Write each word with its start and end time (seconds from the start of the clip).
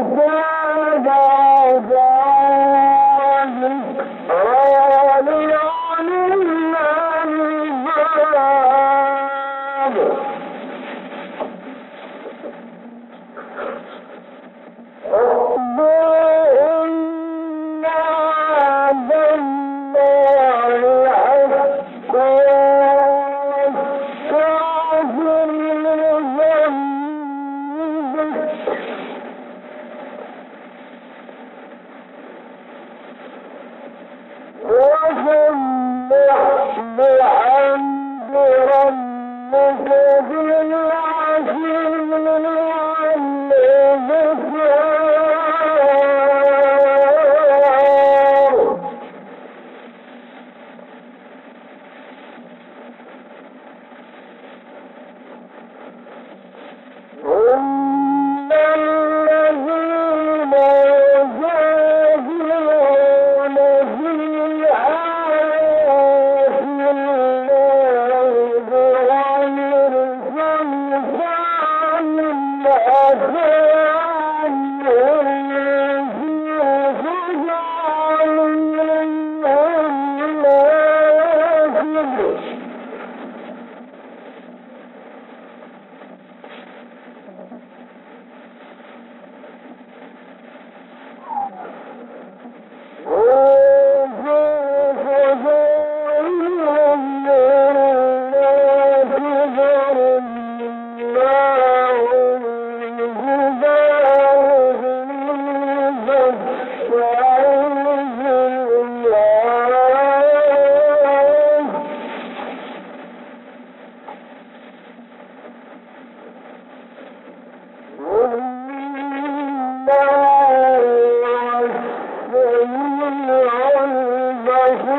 الكفار 0.00 0.51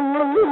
you. 0.04 0.44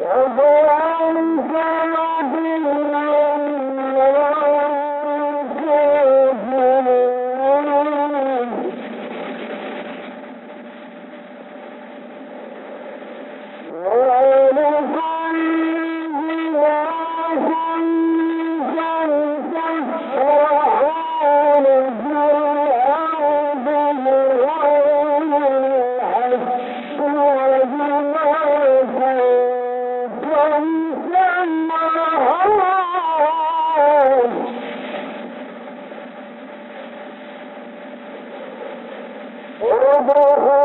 Although 0.00 0.68
I'm 0.68 1.36
gonna 1.52 2.32
be 2.32 2.81
Bravo. 40.02 40.61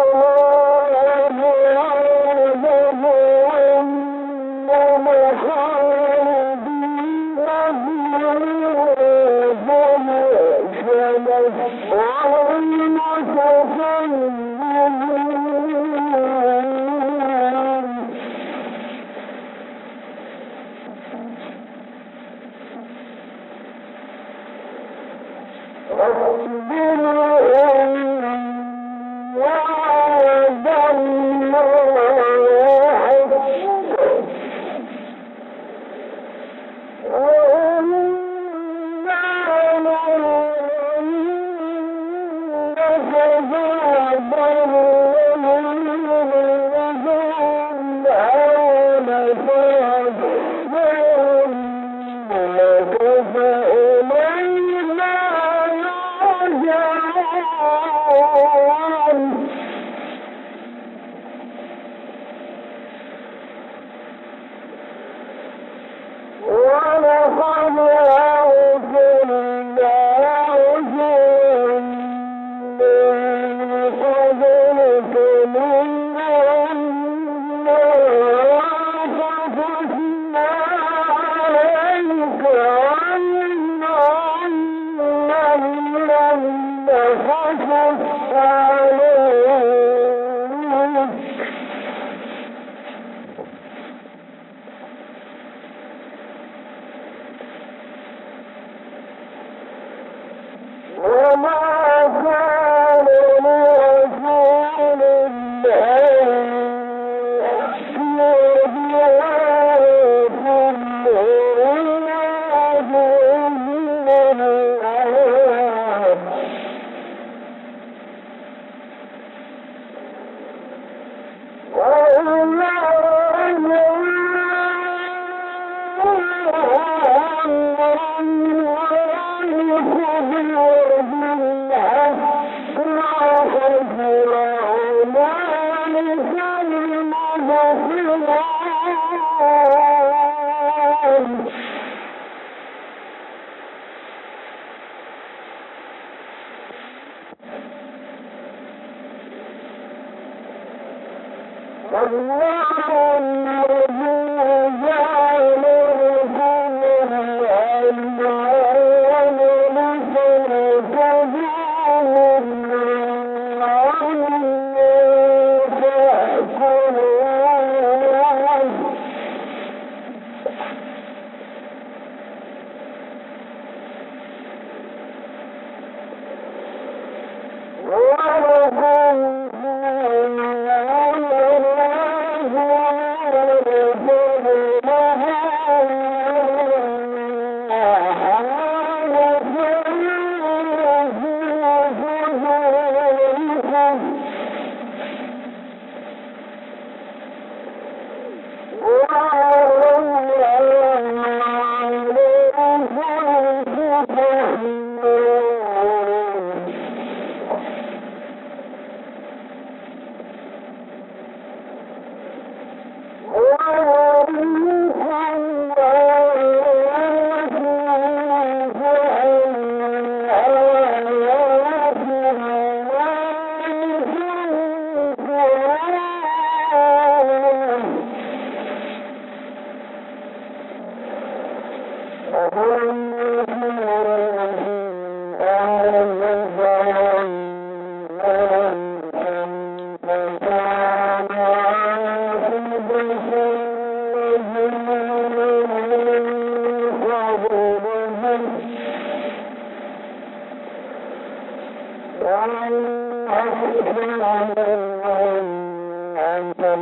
أنتم 256.38 256.82